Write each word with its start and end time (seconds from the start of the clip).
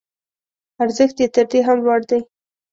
ارزښت 0.83 1.17
یې 1.21 1.27
تر 1.35 1.45
دې 1.51 1.59
هم 1.67 1.77
لوړ 1.85 2.01
دی. 2.09 2.19